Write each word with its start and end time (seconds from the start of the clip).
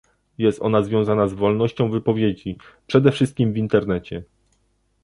Jest 0.37 0.61
ona 0.61 0.81
związana 0.83 1.27
z 1.27 1.33
wolnością 1.33 1.89
wypowiedzi, 1.91 2.57
przede 2.87 3.11
wszystkim 3.11 3.53
w 3.53 3.57
internecie 3.57 4.23